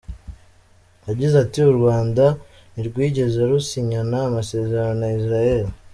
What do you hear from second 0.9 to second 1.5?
Yagize